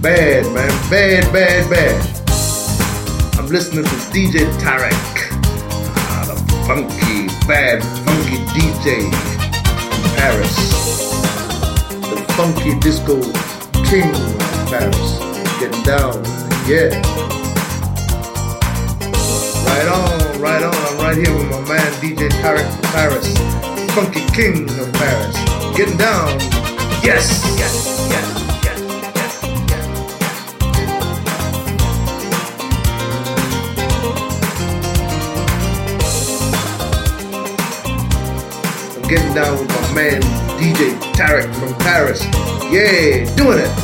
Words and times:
bad, 0.00 0.44
man. 0.54 0.90
bad, 0.90 1.32
bad. 1.32 1.70
Bad. 1.70 2.28
I'm 3.38 3.46
listening 3.46 3.84
to 3.84 3.96
DJ 4.12 4.46
Tarek, 4.58 4.92
ah, 6.12 6.24
the 6.28 6.36
funky, 6.66 7.26
bad, 7.48 7.82
funky 8.04 8.38
DJ 8.54 9.10
from 9.90 10.10
Paris. 10.16 10.54
The 12.10 12.18
funky 12.36 12.78
disco 12.78 13.20
king 13.88 14.10
of 14.10 14.70
Paris. 14.70 15.18
Getting 15.58 15.82
down, 15.82 16.22
yeah. 16.68 16.90
Right 19.66 19.88
on, 19.88 20.40
right 20.40 20.62
on. 20.62 20.74
I'm 20.74 20.96
right 20.98 21.16
here 21.16 21.34
with 21.34 21.50
my 21.50 21.60
man 21.68 21.92
DJ 22.00 22.28
Tarek 22.42 22.68
from 22.70 22.92
Paris. 22.92 23.36
Funky 23.94 24.24
king 24.34 24.68
of 24.78 24.92
Paris. 24.94 25.51
Getting 25.76 25.96
down. 25.96 26.38
Yes, 27.02 27.42
yes, 27.58 28.08
yes. 28.10 28.42
getting 39.08 39.34
down 39.34 39.58
with 39.58 39.68
my 39.68 39.94
man 39.94 40.22
DJ 40.58 40.98
Tarek 41.12 41.54
from 41.54 41.74
Paris. 41.80 42.24
Yeah, 42.70 43.34
doing 43.36 43.58
it. 43.58 43.81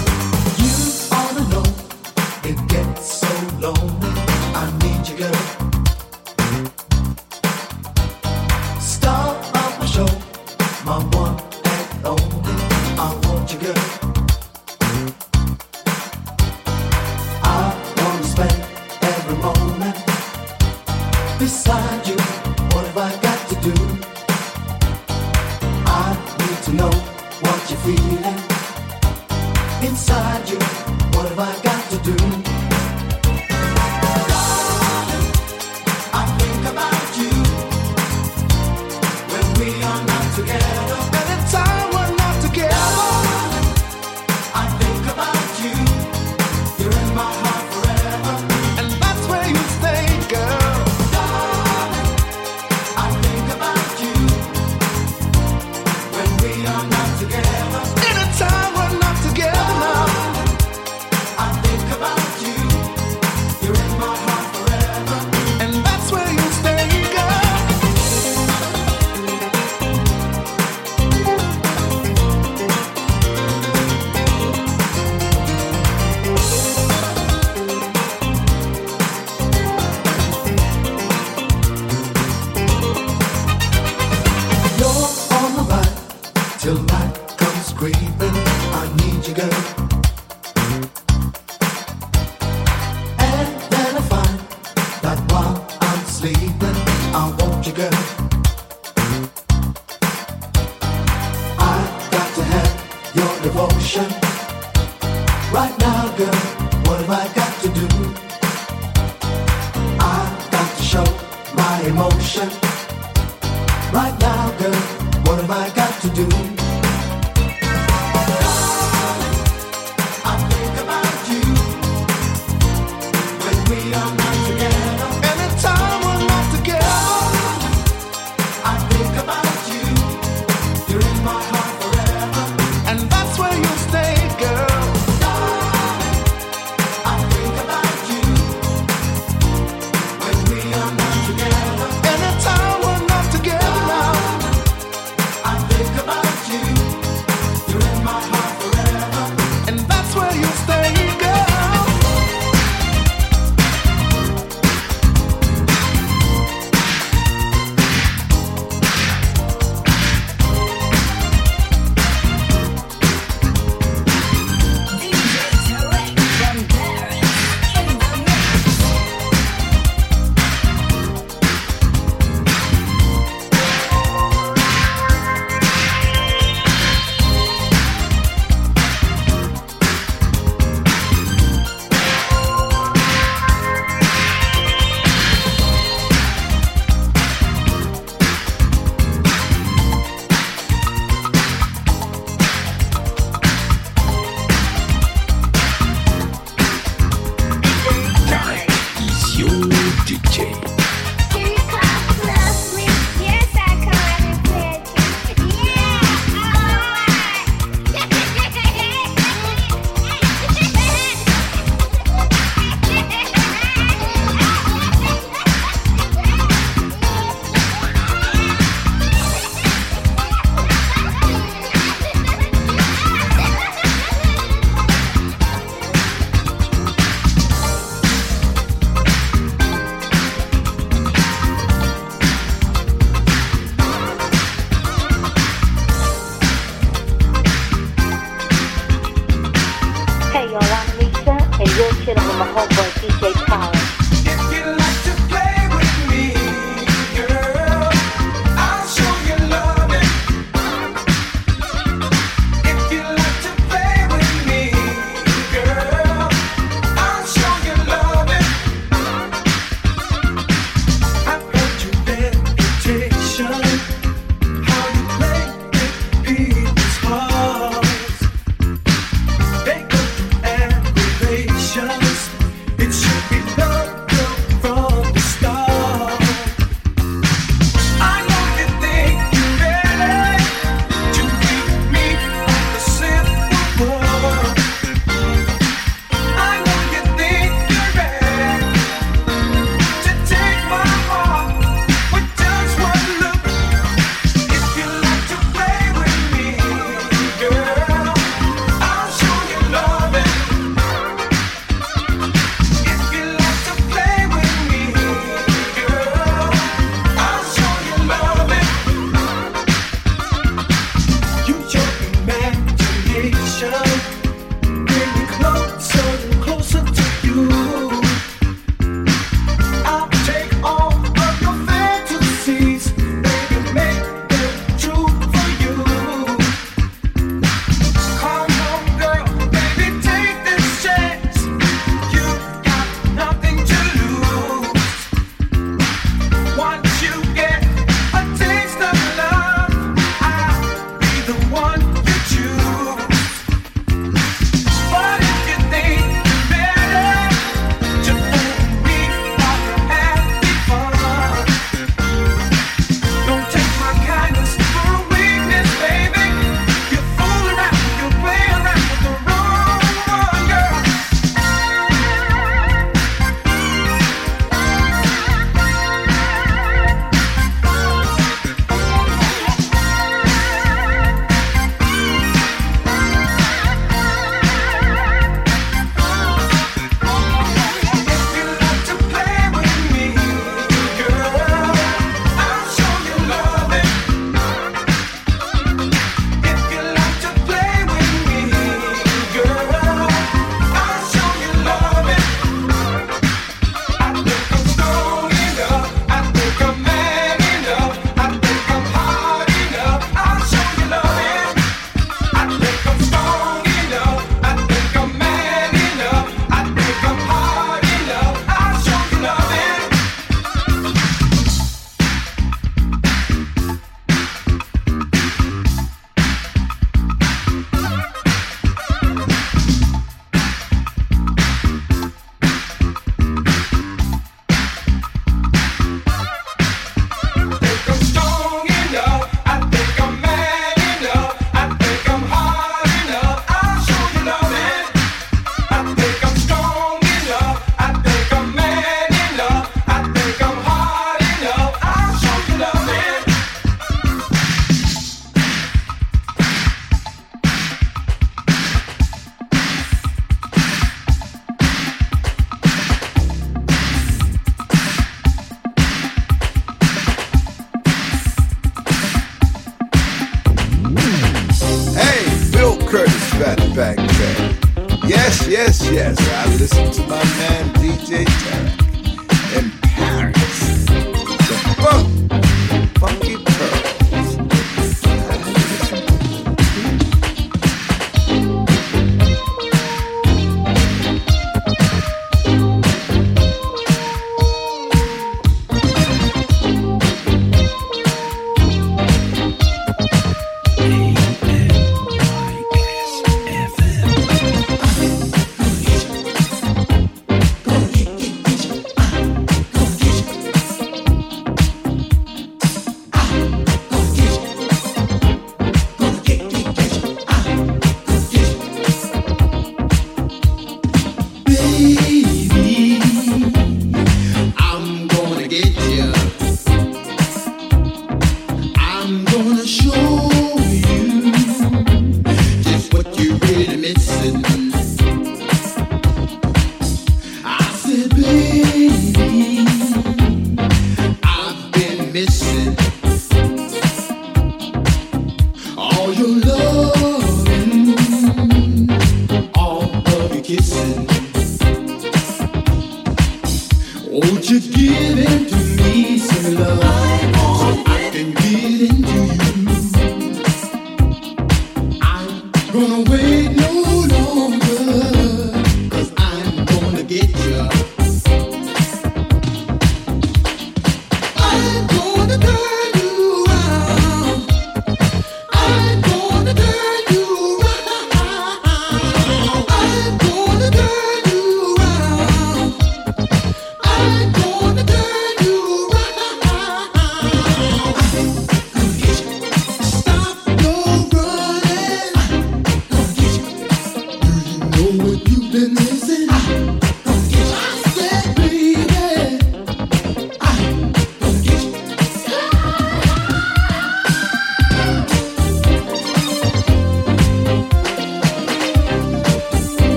girl. 89.39 89.78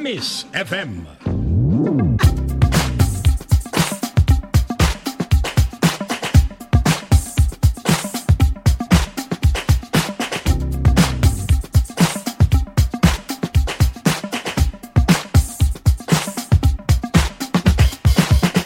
FM. 0.00 1.04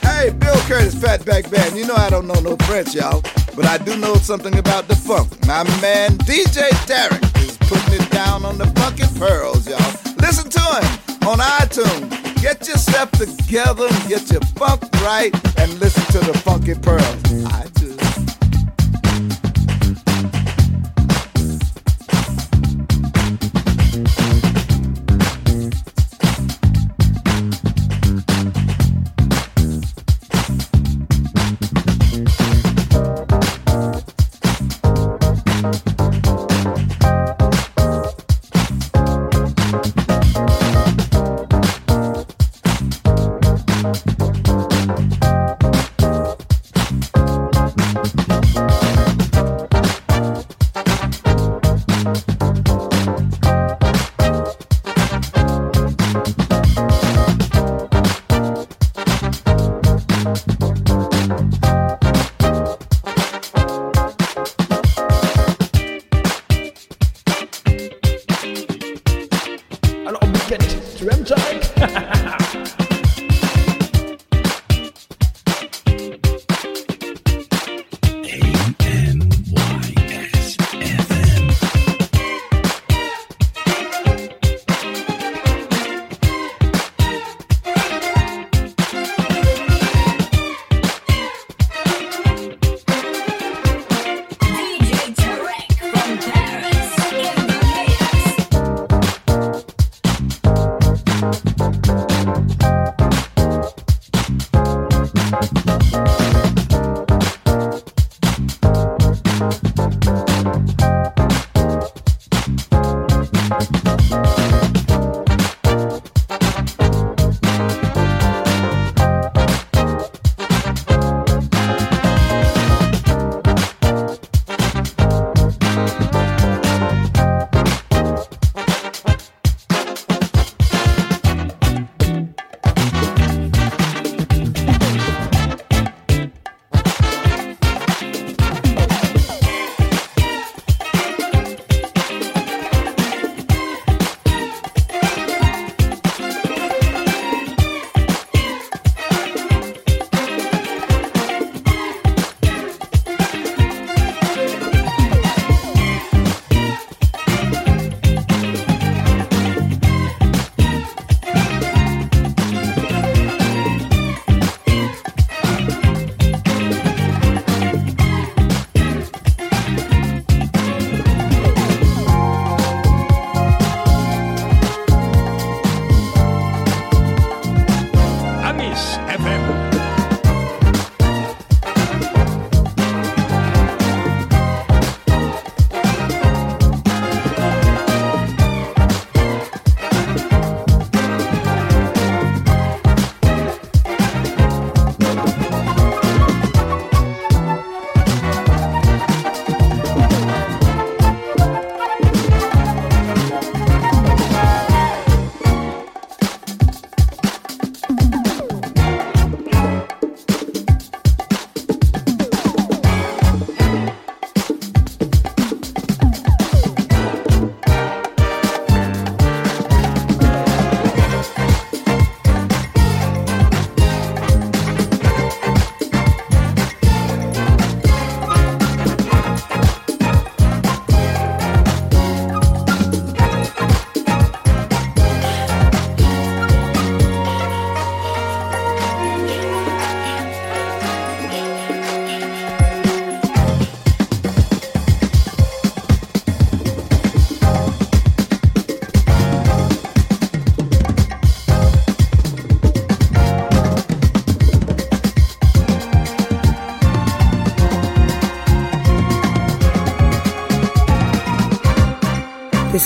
Hey, 0.02 0.30
Bill 0.30 0.54
Curtis, 0.68 0.94
Fatback 0.94 1.50
Band. 1.50 1.76
You 1.76 1.86
know 1.86 1.94
I 1.96 2.10
don't 2.10 2.28
know 2.28 2.34
no 2.34 2.56
French, 2.58 2.94
y'all, 2.94 3.22
but 3.56 3.66
I 3.66 3.78
do 3.78 3.96
know 3.96 4.14
something 4.14 4.56
about 4.56 4.86
the 4.86 4.94
funk. 4.94 5.32
My 5.48 5.64
man 5.80 6.16
DJ 6.18 6.68
Tarek 6.86 7.44
is 7.44 7.58
putting 7.58 8.00
it 8.00 8.08
down 8.12 8.44
on 8.44 8.56
the 8.56 8.66
funky 8.78 9.02
pearls, 9.18 9.66
y'all. 9.68 10.14
Listen 10.20 10.48
to 10.48 10.60
him 10.60 11.03
on 11.26 11.38
iTunes. 11.38 12.42
Get 12.42 12.68
yourself 12.68 13.10
together 13.12 13.88
get 14.08 14.30
your 14.30 14.42
funk 14.56 14.82
right 15.00 15.32
and 15.58 15.72
listen 15.80 16.04
to 16.12 16.18
the 16.26 16.38
Funky 16.38 16.74
Pearls. 16.74 17.83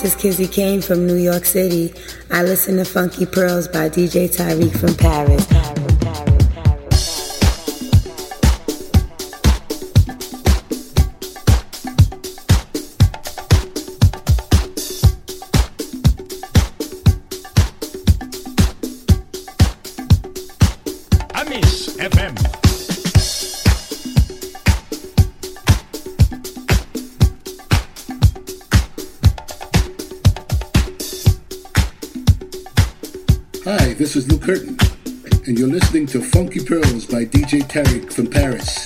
This 0.01 0.15
is 0.15 0.23
Kizzy 0.23 0.47
Kane 0.47 0.81
from 0.81 1.09
New 1.09 1.17
York 1.17 1.45
City. 1.45 1.93
I 2.31 2.45
listen 2.45 2.77
to 2.77 2.85
Funky 2.85 3.27
Pearls 3.27 3.67
by 3.67 3.89
DJ 3.89 4.29
Tarek 4.29 4.79
from 4.79 4.95
Paris. 4.95 5.58
DJ 37.49 37.63
Tarek 37.63 38.13
from 38.13 38.27
Paris. 38.27 38.85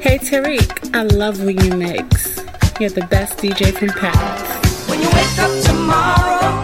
Hey 0.00 0.16
Tarek, 0.16 0.94
I 0.94 1.02
love 1.02 1.44
when 1.44 1.62
you 1.62 1.76
mix. 1.76 2.38
You're 2.80 2.88
the 2.88 3.06
best 3.10 3.36
DJ 3.36 3.74
from 3.74 3.90
Paris. 3.90 4.88
When 4.88 4.98
you 5.02 5.08
wake 5.08 5.38
up 5.40 5.62
tomorrow, 5.62 6.63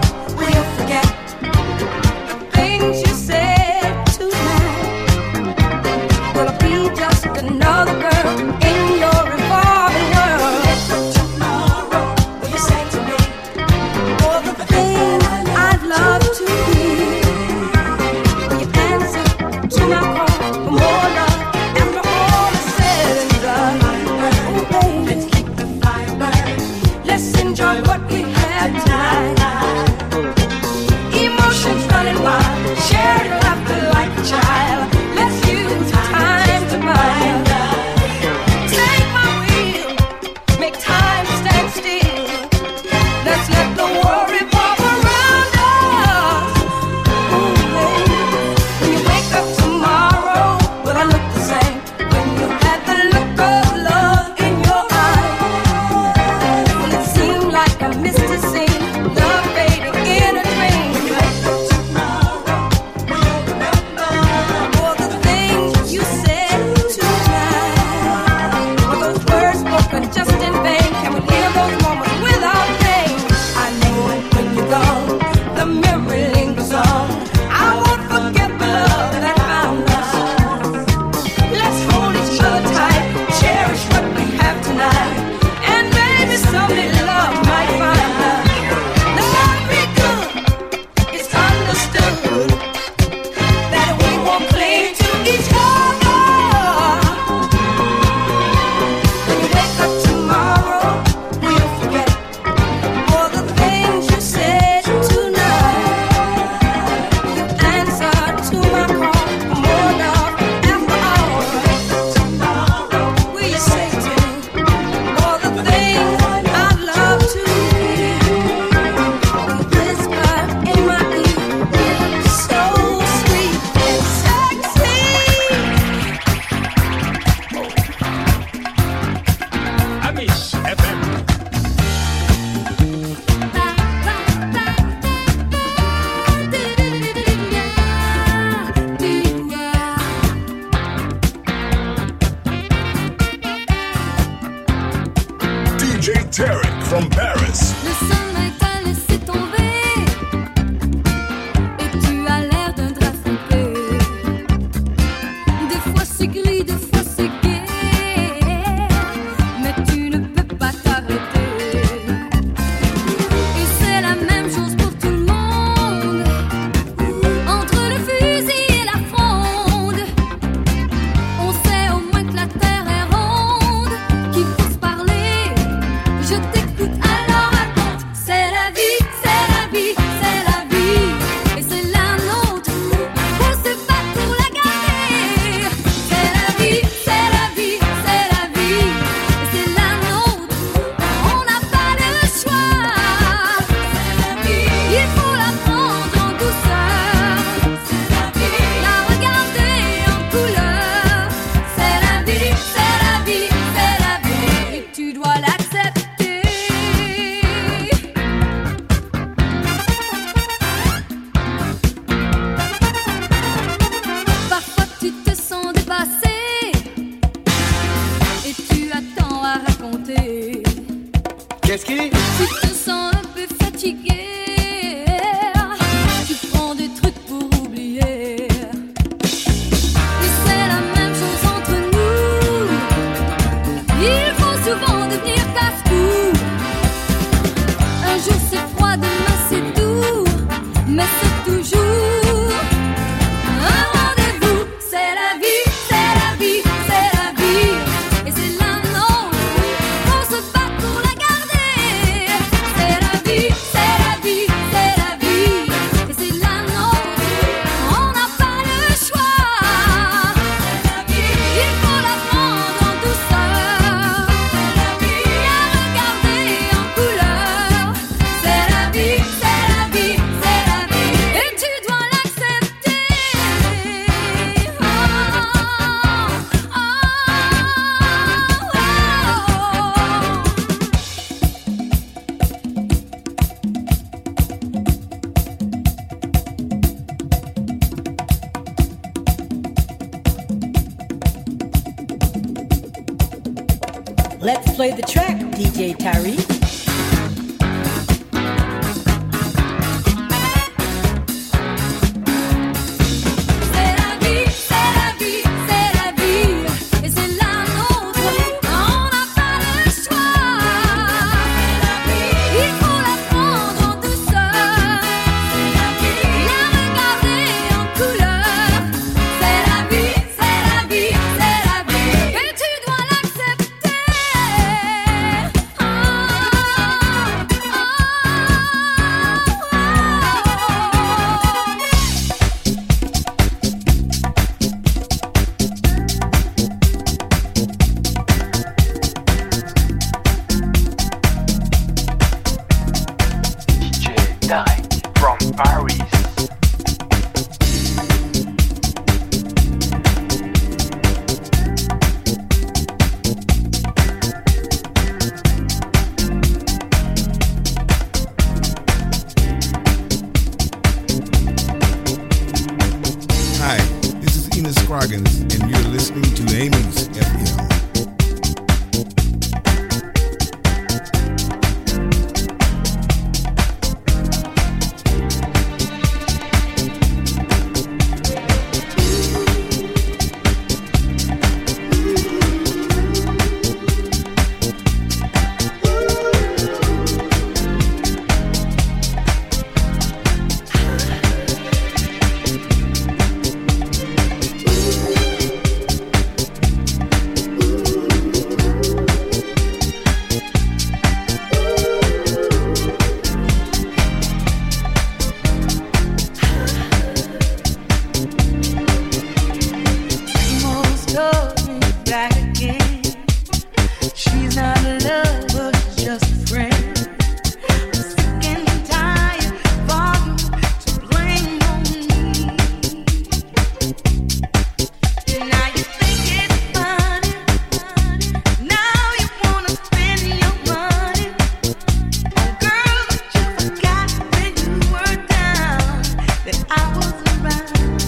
goodbye. 437.43 438.00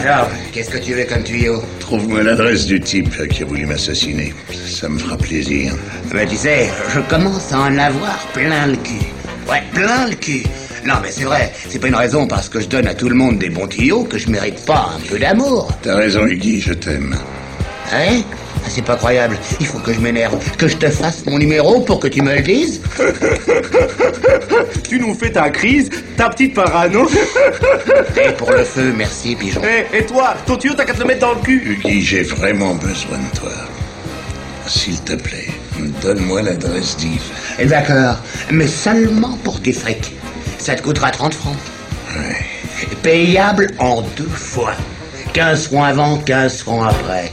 Georges, 0.00 0.32
qu'est-ce 0.52 0.70
que 0.70 0.78
tu 0.78 0.94
veux 0.94 1.04
comme 1.04 1.22
tuyau? 1.22 1.62
Trouve-moi 1.80 2.22
l'adresse 2.22 2.66
du 2.66 2.80
type 2.80 3.28
qui 3.28 3.42
a 3.42 3.46
voulu 3.46 3.66
m'assassiner. 3.66 4.32
Ça 4.66 4.88
me 4.88 4.98
fera 4.98 5.16
plaisir. 5.16 5.74
Ben, 6.12 6.28
tu 6.28 6.36
sais, 6.36 6.70
je 6.94 7.00
commence 7.00 7.52
à 7.52 7.60
en 7.60 7.78
avoir 7.78 8.18
plein 8.32 8.66
le 8.66 8.76
cul. 8.76 9.06
Ouais, 9.48 9.62
plein 9.72 10.08
le 10.08 10.14
cul. 10.14 10.42
Non, 10.84 10.94
mais 11.02 11.10
c'est 11.10 11.24
vrai, 11.24 11.52
c'est 11.68 11.78
pas 11.78 11.88
une 11.88 11.94
raison 11.94 12.26
parce 12.26 12.48
que 12.48 12.60
je 12.60 12.66
donne 12.66 12.86
à 12.86 12.94
tout 12.94 13.08
le 13.08 13.14
monde 13.14 13.38
des 13.38 13.50
bons 13.50 13.66
tuyaux 13.66 14.04
que 14.04 14.18
je 14.18 14.28
mérite 14.28 14.64
pas 14.66 14.90
un 14.96 15.00
peu 15.08 15.18
d'amour. 15.18 15.70
T'as 15.82 15.96
raison, 15.96 16.26
Huggy, 16.26 16.60
je 16.60 16.74
t'aime. 16.74 17.16
Hein 17.92 18.22
C'est 18.74 18.82
pas 18.82 18.96
croyable. 18.96 19.38
Il 19.60 19.66
faut 19.66 19.78
que 19.78 19.92
je 19.92 20.00
m'énerve, 20.00 20.36
que 20.56 20.66
je 20.66 20.76
te 20.76 20.90
fasse 20.90 21.24
mon 21.26 21.38
numéro 21.38 21.80
pour 21.82 22.00
que 22.00 22.08
tu 22.08 22.22
me 22.22 22.34
le 22.34 22.42
dises. 22.42 22.80
tu 24.88 24.98
nous 24.98 25.14
fais 25.14 25.30
ta 25.30 25.48
crise, 25.48 25.90
ta 26.16 26.28
petite 26.28 26.54
parano. 26.54 27.08
Et 28.16 28.32
pour 28.32 28.50
le 28.50 28.64
feu, 28.64 28.92
merci, 28.96 29.36
pigeon. 29.36 29.62
Et, 29.62 29.98
et 29.98 30.06
toi, 30.06 30.34
ton 30.44 30.56
tuyau, 30.56 30.74
t'as 30.74 30.84
qu'à 30.84 30.92
te 30.92 30.98
le 30.98 31.04
mettre 31.04 31.20
dans 31.20 31.34
le 31.34 31.40
cul. 31.40 31.78
Huggy, 31.84 32.02
j'ai 32.02 32.22
vraiment 32.24 32.74
besoin 32.74 33.18
de 33.18 33.38
toi. 33.38 33.52
S'il 34.66 35.00
te 35.02 35.14
plaît, 35.14 35.50
donne-moi 36.02 36.42
l'adresse 36.42 36.96
d'Yves. 36.96 37.68
D'accord, 37.68 38.16
mais 38.50 38.66
seulement 38.66 39.38
pour 39.44 39.62
tes 39.62 39.72
frics. 39.72 40.12
Ça 40.58 40.74
te 40.74 40.82
coûtera 40.82 41.12
30 41.12 41.32
francs. 41.32 41.56
Ouais. 42.16 42.96
Payable 43.04 43.68
en 43.78 44.02
deux 44.16 44.24
fois. 44.24 44.72
15 45.32 45.68
francs 45.68 45.86
avant, 45.86 46.18
15 46.18 46.58
francs 46.58 46.90
après. 46.90 47.32